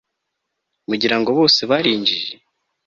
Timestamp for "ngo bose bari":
1.19-1.89